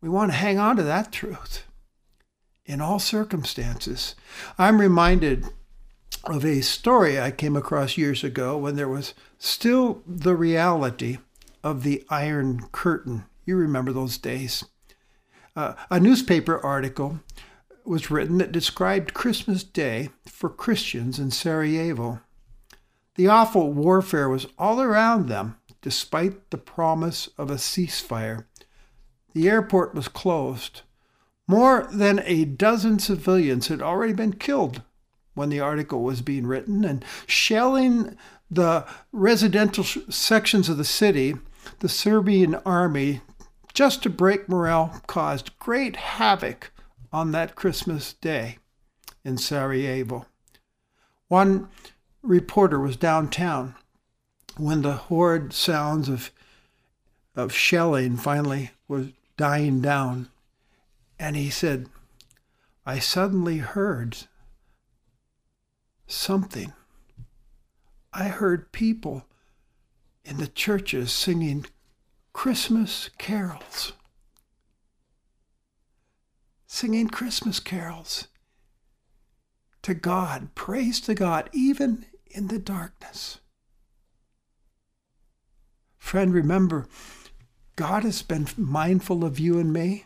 We 0.03 0.09
want 0.09 0.31
to 0.31 0.37
hang 0.37 0.59
on 0.59 0.75
to 0.75 0.83
that 0.83 1.13
truth 1.13 1.63
in 2.65 2.81
all 2.81 2.99
circumstances. 2.99 4.15
I'm 4.57 4.81
reminded 4.81 5.45
of 6.25 6.43
a 6.43 6.59
story 6.59 7.17
I 7.17 7.31
came 7.31 7.55
across 7.55 7.97
years 7.97 8.21
ago 8.21 8.57
when 8.57 8.75
there 8.75 8.89
was 8.89 9.13
still 9.37 10.03
the 10.05 10.35
reality 10.35 11.19
of 11.63 11.83
the 11.83 12.03
Iron 12.09 12.67
Curtain. 12.73 13.23
You 13.45 13.55
remember 13.55 13.93
those 13.93 14.17
days. 14.17 14.65
Uh, 15.55 15.75
a 15.89 16.01
newspaper 16.01 16.59
article 16.59 17.21
was 17.85 18.11
written 18.11 18.39
that 18.39 18.51
described 18.51 19.13
Christmas 19.13 19.63
Day 19.63 20.09
for 20.25 20.49
Christians 20.49 21.17
in 21.17 21.31
Sarajevo. 21.31 22.19
The 23.15 23.29
awful 23.29 23.71
warfare 23.71 24.27
was 24.27 24.47
all 24.59 24.81
around 24.81 25.29
them, 25.29 25.55
despite 25.81 26.49
the 26.49 26.57
promise 26.57 27.29
of 27.37 27.49
a 27.49 27.55
ceasefire. 27.55 28.47
The 29.33 29.49
airport 29.49 29.95
was 29.95 30.07
closed. 30.07 30.81
More 31.47 31.87
than 31.91 32.21
a 32.25 32.45
dozen 32.45 32.99
civilians 32.99 33.67
had 33.67 33.81
already 33.81 34.13
been 34.13 34.33
killed 34.33 34.81
when 35.33 35.49
the 35.49 35.59
article 35.59 36.03
was 36.03 36.21
being 36.21 36.45
written, 36.45 36.85
and 36.85 37.03
shelling 37.25 38.15
the 38.49 38.85
residential 39.11 39.83
sections 39.83 40.69
of 40.69 40.77
the 40.77 40.85
city, 40.85 41.33
the 41.79 41.89
Serbian 41.89 42.55
army, 42.65 43.21
just 43.73 44.03
to 44.03 44.09
break 44.09 44.47
morale, 44.47 45.01
caused 45.07 45.57
great 45.57 45.95
havoc 45.95 46.71
on 47.11 47.31
that 47.31 47.55
Christmas 47.55 48.13
day 48.13 48.59
in 49.25 49.37
Sarajevo. 49.37 50.27
One 51.27 51.69
reporter 52.21 52.79
was 52.79 52.95
downtown 52.95 53.73
when 54.57 54.83
the 54.83 54.93
horrid 54.93 55.51
sounds 55.51 56.09
of, 56.09 56.29
of 57.35 57.51
shelling 57.51 58.17
finally 58.17 58.71
was 58.87 59.07
dying 59.37 59.81
down. 59.81 60.29
And 61.19 61.35
he 61.35 61.49
said, 61.49 61.87
I 62.85 62.99
suddenly 62.99 63.59
heard 63.59 64.17
something. 66.07 66.73
I 68.11 68.25
heard 68.25 68.71
people 68.71 69.25
in 70.25 70.37
the 70.37 70.47
churches 70.47 71.11
singing 71.11 71.65
Christmas 72.33 73.09
carols. 73.17 73.93
Singing 76.67 77.07
Christmas 77.07 77.59
carols 77.59 78.27
to 79.83 79.93
God, 79.93 80.55
praise 80.55 80.99
to 81.01 81.13
God, 81.13 81.49
even 81.53 82.05
in 82.31 82.47
the 82.47 82.57
darkness. 82.57 83.39
Friend, 85.97 86.33
remember, 86.33 86.87
God 87.75 88.03
has 88.03 88.21
been 88.21 88.47
mindful 88.55 89.25
of 89.25 89.39
you 89.39 89.57
and 89.59 89.73
me, 89.73 90.05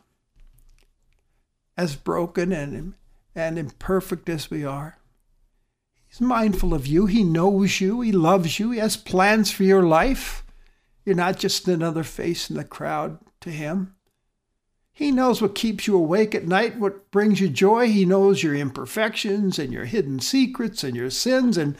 as 1.76 1.96
broken 1.96 2.52
and, 2.52 2.94
and 3.36 3.60
imperfect 3.60 4.30
as 4.30 4.50
we 4.50 4.64
are. 4.64 4.98
He's 6.08 6.22
mindful 6.22 6.74
of 6.74 6.88
you. 6.88 7.06
He 7.06 7.24
knows 7.24 7.82
you. 7.82 8.02
He 8.02 8.12
loves 8.12 8.60
you. 8.60 8.72
He 8.72 8.80
has 8.80 8.96
plans 8.96 9.52
for 9.52 9.64
your 9.64 9.84
life. 9.84 10.46
You're 11.06 11.16
not 11.16 11.38
just 11.38 11.68
another 11.68 12.04
face 12.04 12.50
in 12.50 12.56
the 12.56 12.64
crowd 12.64 13.20
to 13.42 13.50
Him. 13.50 13.96
He 14.94 15.12
knows 15.12 15.42
what 15.42 15.54
keeps 15.54 15.86
you 15.86 15.96
awake 15.96 16.34
at 16.34 16.48
night, 16.48 16.80
what 16.80 17.12
brings 17.12 17.40
you 17.40 17.50
joy. 17.50 17.88
He 17.88 18.06
knows 18.06 18.42
your 18.42 18.56
imperfections 18.56 19.60
and 19.60 19.72
your 19.72 19.86
hidden 19.86 20.20
secrets 20.20 20.84
and 20.84 20.96
your 20.96 21.10
sins, 21.10 21.58
and 21.58 21.78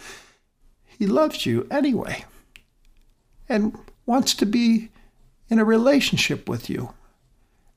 He 0.86 1.08
loves 1.08 1.46
you 1.46 1.66
anyway 1.72 2.26
and 3.50 3.78
wants 4.06 4.34
to 4.36 4.46
be 4.46 4.90
in 5.50 5.60
a 5.60 5.66
relationship 5.66 6.50
with 6.50 6.70
you 6.70 6.94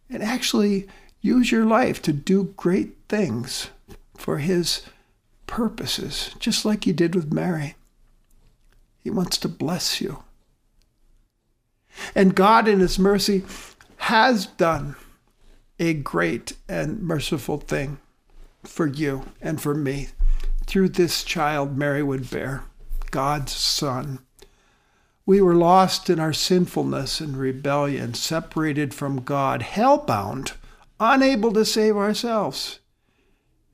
and 0.09 0.23
actually 0.23 0.89
use 1.21 1.53
your 1.53 1.65
life 1.65 2.03
to 2.03 2.13
do 2.13 2.55
great 2.57 2.97
things 3.09 3.71
for 4.17 4.39
His 4.39 4.83
purposes, 5.47 6.35
just 6.39 6.65
like 6.65 6.85
He 6.85 6.93
did 6.93 7.15
with 7.15 7.33
Mary. 7.33 7.75
He 8.99 9.11
wants 9.11 9.39
to 9.39 9.49
bless 9.49 10.01
you. 10.01 10.23
And 12.15 12.35
God, 12.35 12.69
in 12.69 12.81
His 12.81 12.99
mercy, 12.99 13.45
has 13.99 14.47
done 14.47 14.97
a 15.79 15.95
great 15.95 16.53
and 16.69 17.01
merciful 17.03 17.59
thing 17.59 17.99
for 18.63 18.87
you 18.87 19.25
and 19.41 19.61
for 19.61 19.75
me 19.75 20.09
through 20.67 20.89
this 20.91 21.25
child 21.25 21.77
Mary 21.77 22.03
would 22.03 22.31
bear, 22.31 22.63
God's 23.11 23.53
Son. 23.53 24.21
We 25.27 25.41
were 25.41 25.55
lost 25.55 26.11
in 26.11 26.19
our 26.19 26.33
sinfulness 26.33 27.21
and 27.21 27.37
rebellion, 27.37 28.15
separated 28.15 28.93
from 28.95 29.23
God, 29.23 29.63
hell-bound, 29.63 30.53
unable 30.99 31.53
to 31.53 31.65
save 31.65 31.97
ourselves. 31.97 32.81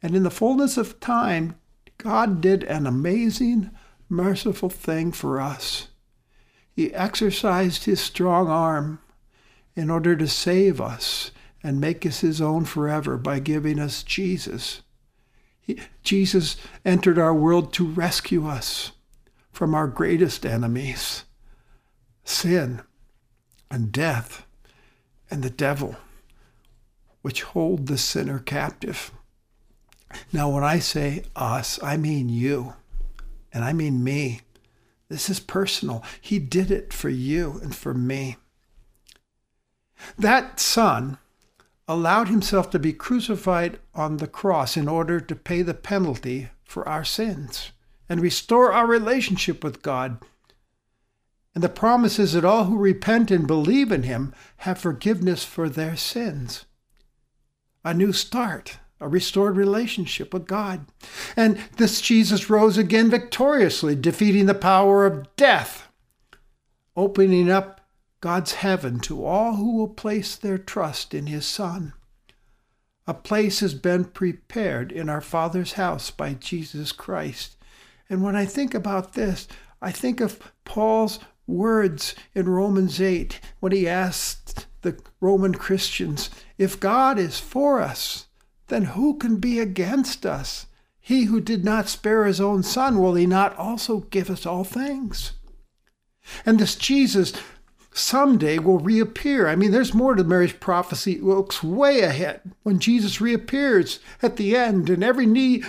And 0.03 0.15
in 0.15 0.23
the 0.23 0.31
fullness 0.31 0.77
of 0.77 1.01
time, 1.01 1.57
God 1.99 2.41
did 2.41 2.63
an 2.65 2.87
amazing, 2.87 3.71
merciful 4.09 4.69
thing 4.69 5.13
for 5.13 5.41
us. 5.41 5.89
He 6.73 6.93
exercised 6.93 7.85
his 7.85 8.01
strong 8.01 8.49
arm 8.49 9.01
in 9.75 9.91
order 9.91 10.15
to 10.17 10.29
save 10.29 10.81
us 10.81 11.31
and 11.63 11.81
make 11.81 12.05
us 12.05 12.21
his 12.21 12.41
own 12.41 12.65
forever 12.65 13.17
by 13.17 13.39
giving 13.39 13.79
us 13.79 14.03
Jesus. 14.03 14.83
He, 15.61 15.81
Jesus 16.03 16.57
entered 16.85 17.19
our 17.19 17.35
world 17.35 17.73
to 17.75 17.87
rescue 17.87 18.47
us 18.47 18.93
from 19.51 19.75
our 19.75 19.87
greatest 19.87 20.45
enemies 20.45 21.25
sin 22.27 22.83
and 23.71 23.93
death 23.93 24.45
and 25.31 25.43
the 25.43 25.51
devil, 25.51 25.97
which 27.23 27.43
hold 27.43 27.87
the 27.87 27.99
sinner 27.99 28.39
captive. 28.39 29.11
Now, 30.33 30.51
when 30.51 30.65
I 30.65 30.79
say 30.79 31.25
us, 31.35 31.83
I 31.83 31.97
mean 31.97 32.29
you 32.29 32.75
and 33.53 33.65
I 33.65 33.73
mean 33.73 34.05
me. 34.05 34.43
This 35.09 35.31
is 35.31 35.41
personal. 35.41 36.05
He 36.21 36.39
did 36.39 36.71
it 36.71 36.93
for 36.93 37.09
you 37.09 37.61
and 37.63 37.75
for 37.75 37.95
me. 37.95 38.37
That 40.19 40.61
son 40.61 41.19
allowed 41.89 42.29
himself 42.29 42.71
to 42.71 42.79
be 42.79 42.93
crucified 42.93 43.79
on 43.95 44.17
the 44.17 44.27
cross 44.27 44.77
in 44.77 44.89
order 44.89 45.21
to 45.21 45.35
pay 45.37 45.63
the 45.63 45.75
penalty 45.75 46.49
for 46.65 46.89
our 46.89 47.05
sins 47.05 47.71
and 48.09 48.21
restore 48.21 48.73
our 48.73 48.87
relationship 48.87 49.63
with 49.63 49.83
God. 49.83 50.19
And 51.57 51.63
the 51.63 51.71
promise 51.71 52.19
is 52.19 52.35
that 52.35 52.45
all 52.45 52.65
who 52.65 52.77
repent 52.77 53.31
and 53.31 53.47
believe 53.47 53.91
in 53.91 54.03
him 54.03 54.35
have 54.59 54.77
forgiveness 54.77 55.43
for 55.43 55.71
their 55.71 55.97
sins. 55.97 56.67
A 57.83 57.95
new 57.95 58.13
start, 58.13 58.77
a 59.01 59.09
restored 59.09 59.57
relationship 59.57 60.35
with 60.35 60.47
God. 60.47 60.85
And 61.35 61.57
this 61.79 62.03
Jesus 62.03 62.51
rose 62.51 62.77
again 62.77 63.09
victoriously, 63.09 63.95
defeating 63.95 64.45
the 64.45 64.53
power 64.53 65.07
of 65.07 65.35
death, 65.37 65.89
opening 66.95 67.51
up 67.51 67.81
God's 68.21 68.53
heaven 68.53 69.01
to 69.01 69.25
all 69.25 69.57
who 69.57 69.79
will 69.79 69.89
place 69.89 70.37
their 70.37 70.59
trust 70.59 71.15
in 71.15 71.27
his 71.27 71.47
Son. 71.47 71.95
A 73.07 73.15
place 73.15 73.61
has 73.61 73.73
been 73.73 74.05
prepared 74.05 74.93
in 74.93 75.09
our 75.09 75.23
Father's 75.23 75.73
house 75.73 76.11
by 76.11 76.35
Jesus 76.35 76.93
Christ. 76.93 77.57
And 78.11 78.23
when 78.23 78.37
I 78.37 78.45
think 78.45 78.75
about 78.75 79.15
this, 79.15 79.49
I 79.81 79.91
think 79.91 80.21
of 80.21 80.53
Paul's 80.67 81.19
words 81.47 82.15
in 82.35 82.49
Romans 82.49 83.01
8 83.01 83.41
when 83.61 83.73
he 83.73 83.89
asked 83.89 84.67
the 84.83 84.99
Roman 85.21 85.55
Christians, 85.55 86.31
If 86.59 86.81
God 86.81 87.19
is 87.19 87.39
for 87.39 87.81
us, 87.81 88.27
then 88.69 88.83
who 88.85 89.17
can 89.17 89.37
be 89.37 89.61
against 89.61 90.27
us? 90.27 90.67
He 91.01 91.25
who 91.25 91.41
did 91.41 91.65
not 91.65 91.89
spare 91.89 92.25
his 92.25 92.41
own 92.41 92.63
son, 92.63 93.01
will 93.01 93.15
he 93.15 93.27
not 93.27 93.57
also 93.57 94.01
give 94.01 94.29
us 94.29 94.45
all 94.45 94.65
things? 94.65 95.33
And 96.45 96.59
this 96.59 96.75
Jesus 96.75 97.33
someday 97.93 98.59
will 98.59 98.79
reappear. 98.79 99.49
I 99.49 99.57
mean, 99.57 99.71
there's 99.71 99.95
more 99.95 100.15
to 100.15 100.25
Mary's 100.25 100.53
prophecy. 100.53 101.13
It 101.13 101.23
looks 101.23 101.63
way 101.63 102.01
ahead 102.01 102.41
when 102.63 102.79
Jesus 102.79 103.21
reappears 103.21 104.01
at 104.23 104.37
the 104.37 104.57
end, 104.57 104.91
and 104.91 105.03
every 105.03 105.27
knee 105.27 105.63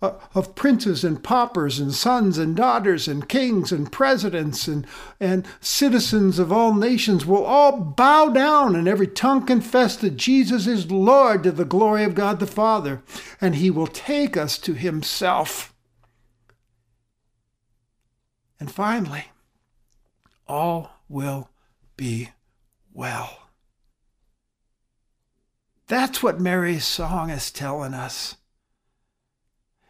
uh, 0.00 0.12
of 0.34 0.54
princes 0.54 1.02
and 1.02 1.24
paupers 1.24 1.80
and 1.80 1.92
sons 1.92 2.38
and 2.38 2.54
daughters 2.54 3.08
and 3.08 3.28
kings 3.28 3.72
and 3.72 3.90
presidents 3.90 4.68
and, 4.68 4.86
and 5.18 5.44
citizens 5.60 6.38
of 6.38 6.52
all 6.52 6.72
nations 6.72 7.26
will 7.26 7.44
all 7.44 7.80
bow 7.80 8.28
down 8.28 8.76
and 8.76 8.86
every 8.86 9.08
tongue 9.08 9.44
confess 9.44 9.96
that 9.96 10.16
Jesus 10.16 10.66
is 10.66 10.90
Lord 10.90 11.42
to 11.42 11.52
the 11.52 11.64
glory 11.64 12.04
of 12.04 12.14
God 12.14 12.38
the 12.38 12.46
Father, 12.46 13.02
and 13.40 13.56
he 13.56 13.70
will 13.70 13.88
take 13.88 14.36
us 14.36 14.56
to 14.58 14.74
himself. 14.74 15.74
And 18.60 18.70
finally, 18.70 19.26
all 20.46 20.90
will 21.08 21.50
be 21.96 22.30
well. 22.92 23.48
That's 25.86 26.22
what 26.22 26.40
Mary's 26.40 26.84
song 26.84 27.30
is 27.30 27.50
telling 27.50 27.94
us. 27.94 28.36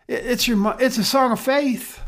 It's, 0.08 0.48
your, 0.48 0.76
it's 0.80 0.96
a 0.96 1.04
song 1.04 1.32
of 1.32 1.40
faith 1.40 2.00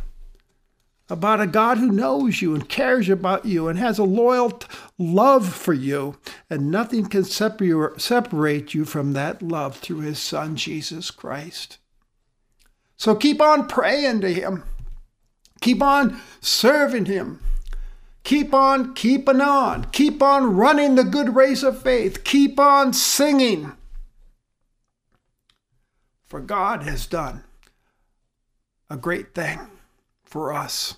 about 1.11 1.41
a 1.41 1.47
God 1.47 1.77
who 1.77 1.91
knows 1.91 2.41
you 2.41 2.55
and 2.55 2.69
cares 2.69 3.09
about 3.09 3.45
you 3.45 3.69
and 3.69 3.79
has 3.79 3.99
a 3.99 4.05
loyal 4.05 4.59
love 4.97 5.53
for 5.53 5.75
you, 5.75 6.17
and 6.49 6.71
nothing 6.71 7.07
can 7.07 7.25
separate 7.25 8.75
you 8.75 8.85
from 8.85 9.13
that 9.13 9.43
love 9.43 9.77
through 9.77 10.01
his 10.01 10.19
Son, 10.19 10.57
Jesus 10.57 11.11
Christ. 11.11 11.79
So 12.97 13.15
keep 13.15 13.41
on 13.41 13.67
praying 13.67 14.21
to 14.23 14.33
him, 14.33 14.63
keep 15.61 15.83
on 15.83 16.21
serving 16.41 17.07
him. 17.07 17.41
Keep 18.23 18.53
on 18.53 18.93
keeping 18.93 19.41
on. 19.41 19.85
Keep 19.93 20.23
on 20.23 20.55
running 20.55 20.95
the 20.95 21.05
good 21.05 21.35
race 21.35 21.63
of 21.63 21.81
faith. 21.81 22.23
Keep 22.23 22.61
on 22.61 22.93
singing. 22.93 23.73
For 26.27 26.39
God 26.39 26.83
has 26.83 27.07
done 27.07 27.45
a 28.91 28.97
great 28.97 29.35
thing 29.35 29.61
for 30.25 30.53
us. 30.53 30.97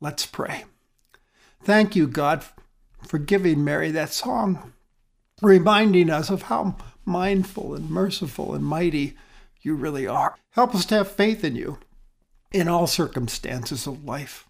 Let's 0.00 0.24
pray. 0.24 0.64
Thank 1.62 1.94
you, 1.94 2.08
God, 2.08 2.44
for 3.06 3.18
giving 3.18 3.62
Mary 3.62 3.90
that 3.90 4.12
song, 4.12 4.72
reminding 5.42 6.08
us 6.08 6.30
of 6.30 6.42
how 6.42 6.76
mindful 7.04 7.74
and 7.74 7.90
merciful 7.90 8.54
and 8.54 8.64
mighty 8.64 9.16
you 9.60 9.74
really 9.74 10.06
are. 10.06 10.36
Help 10.50 10.74
us 10.74 10.86
to 10.86 10.96
have 10.96 11.10
faith 11.10 11.44
in 11.44 11.54
you 11.54 11.78
in 12.52 12.68
all 12.68 12.86
circumstances 12.86 13.86
of 13.86 14.04
life 14.04 14.48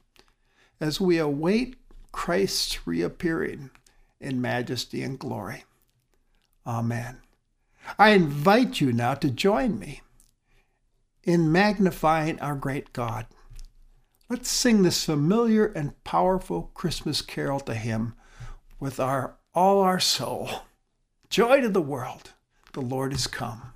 as 0.81 1.01
we 1.01 1.19
await 1.19 1.77
Christ's 2.13 2.87
reappearing 2.87 3.71
in 4.21 4.41
majesty 4.41 5.03
and 5.03 5.19
glory. 5.19 5.65
Amen. 6.67 7.19
I 7.99 8.11
invite 8.11 8.81
you 8.81 8.93
now 8.93 9.15
to 9.15 9.31
join 9.31 9.79
me 9.79 10.03
in 11.25 11.53
magnifying 11.53 12.41
our 12.41 12.55
great 12.55 12.93
God. 12.93 13.27
Let's 14.29 14.51
sing 14.51 14.83
this 14.83 15.05
familiar 15.05 15.67
and 15.67 16.03
powerful 16.05 16.71
Christmas 16.75 17.23
carol 17.23 17.61
to 17.61 17.75
Him 17.75 18.15
with 18.79 19.01
our 19.01 19.37
all 19.55 19.81
our 19.81 19.99
soul 20.01 20.63
Joy 21.31 21.61
to 21.61 21.69
the 21.69 21.83
world. 21.83 22.33
The 22.73 22.81
Lord 22.81 23.13
is 23.13 23.27
come. 23.27 23.75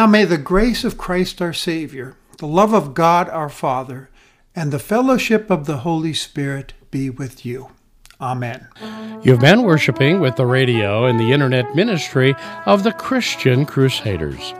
Now 0.00 0.06
may 0.06 0.24
the 0.24 0.38
grace 0.38 0.82
of 0.82 0.96
Christ 0.96 1.42
our 1.42 1.52
Savior, 1.52 2.16
the 2.38 2.46
love 2.46 2.72
of 2.72 2.94
God 2.94 3.28
our 3.28 3.50
Father, 3.50 4.08
and 4.56 4.72
the 4.72 4.78
fellowship 4.78 5.50
of 5.50 5.66
the 5.66 5.76
Holy 5.76 6.14
Spirit 6.14 6.72
be 6.90 7.10
with 7.10 7.44
you. 7.44 7.72
Amen. 8.18 8.66
You've 9.22 9.40
been 9.40 9.62
worshiping 9.62 10.18
with 10.18 10.36
the 10.36 10.46
radio 10.46 11.04
and 11.04 11.20
the 11.20 11.32
internet 11.32 11.76
ministry 11.76 12.34
of 12.64 12.82
the 12.82 12.92
Christian 12.92 13.66
Crusaders. 13.66 14.54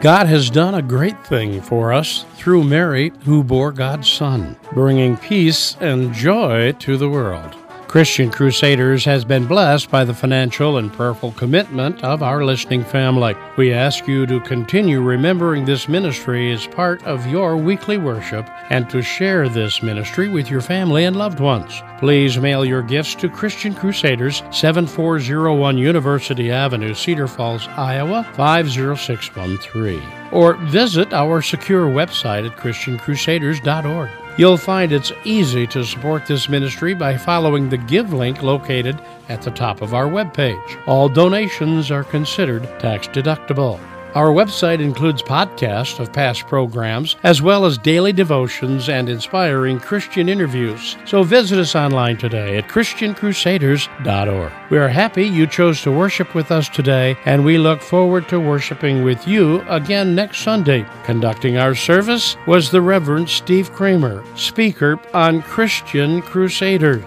God 0.00 0.28
has 0.28 0.48
done 0.48 0.74
a 0.74 0.80
great 0.80 1.26
thing 1.26 1.60
for 1.60 1.92
us 1.92 2.24
through 2.36 2.64
Mary, 2.64 3.12
who 3.26 3.44
bore 3.44 3.72
God's 3.72 4.08
Son, 4.08 4.56
bringing 4.72 5.18
peace 5.18 5.76
and 5.78 6.14
joy 6.14 6.72
to 6.72 6.96
the 6.96 7.10
world. 7.10 7.54
Christian 7.96 8.30
Crusaders 8.30 9.06
has 9.06 9.24
been 9.24 9.46
blessed 9.46 9.90
by 9.90 10.04
the 10.04 10.12
financial 10.12 10.76
and 10.76 10.92
prayerful 10.92 11.32
commitment 11.32 12.04
of 12.04 12.22
our 12.22 12.44
listening 12.44 12.84
family. 12.84 13.34
We 13.56 13.72
ask 13.72 14.06
you 14.06 14.26
to 14.26 14.38
continue 14.40 15.00
remembering 15.00 15.64
this 15.64 15.88
ministry 15.88 16.52
as 16.52 16.66
part 16.66 17.02
of 17.04 17.26
your 17.26 17.56
weekly 17.56 17.96
worship 17.96 18.50
and 18.68 18.90
to 18.90 19.00
share 19.00 19.48
this 19.48 19.82
ministry 19.82 20.28
with 20.28 20.50
your 20.50 20.60
family 20.60 21.06
and 21.06 21.16
loved 21.16 21.40
ones. 21.40 21.82
Please 21.98 22.36
mail 22.36 22.66
your 22.66 22.82
gifts 22.82 23.14
to 23.14 23.30
Christian 23.30 23.74
Crusaders, 23.74 24.42
7401 24.50 25.78
University 25.78 26.50
Avenue, 26.50 26.92
Cedar 26.92 27.26
Falls, 27.26 27.66
Iowa, 27.78 28.30
50613. 28.34 30.02
Or 30.32 30.56
visit 30.66 31.14
our 31.14 31.40
secure 31.40 31.86
website 31.86 32.46
at 32.46 32.58
ChristianCrusaders.org. 32.58 34.10
You'll 34.38 34.58
find 34.58 34.92
it's 34.92 35.12
easy 35.24 35.66
to 35.68 35.82
support 35.82 36.26
this 36.26 36.50
ministry 36.50 36.92
by 36.92 37.16
following 37.16 37.70
the 37.70 37.78
Give 37.78 38.12
link 38.12 38.42
located 38.42 39.00
at 39.30 39.40
the 39.40 39.50
top 39.50 39.80
of 39.80 39.94
our 39.94 40.06
webpage. 40.06 40.86
All 40.86 41.08
donations 41.08 41.90
are 41.90 42.04
considered 42.04 42.64
tax 42.78 43.08
deductible. 43.08 43.80
Our 44.16 44.28
website 44.28 44.80
includes 44.80 45.22
podcasts 45.22 46.00
of 46.00 46.10
past 46.10 46.46
programs, 46.46 47.16
as 47.22 47.42
well 47.42 47.66
as 47.66 47.76
daily 47.76 48.14
devotions 48.14 48.88
and 48.88 49.10
inspiring 49.10 49.78
Christian 49.78 50.30
interviews. 50.30 50.96
So 51.04 51.22
visit 51.22 51.58
us 51.58 51.76
online 51.76 52.16
today 52.16 52.56
at 52.56 52.66
ChristianCrusaders.org. 52.66 54.52
We 54.70 54.78
are 54.78 54.88
happy 54.88 55.26
you 55.26 55.46
chose 55.46 55.82
to 55.82 55.92
worship 55.92 56.34
with 56.34 56.50
us 56.50 56.70
today, 56.70 57.18
and 57.26 57.44
we 57.44 57.58
look 57.58 57.82
forward 57.82 58.26
to 58.30 58.40
worshiping 58.40 59.04
with 59.04 59.28
you 59.28 59.60
again 59.68 60.14
next 60.14 60.38
Sunday. 60.38 60.86
Conducting 61.04 61.58
our 61.58 61.74
service 61.74 62.38
was 62.46 62.70
the 62.70 62.80
Reverend 62.80 63.28
Steve 63.28 63.70
Kramer, 63.72 64.24
speaker 64.34 64.98
on 65.12 65.42
Christian 65.42 66.22
Crusaders 66.22 67.04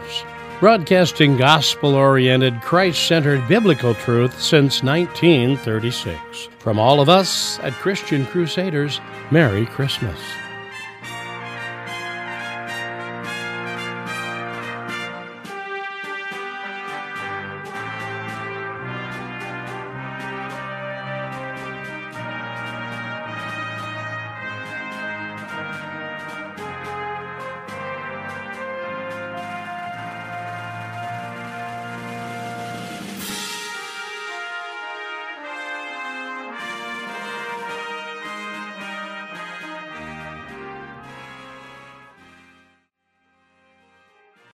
broadcasting 0.59 1.37
gospel 1.37 1.95
oriented, 1.95 2.61
Christ 2.61 3.07
centered 3.07 3.47
biblical 3.47 3.93
truth 3.93 4.39
since 4.41 4.83
1936. 4.83 6.49
From 6.69 6.77
all 6.77 7.01
of 7.01 7.09
us 7.09 7.57
at 7.61 7.73
Christian 7.73 8.27
Crusaders, 8.27 9.01
Merry 9.31 9.65
Christmas. 9.65 10.19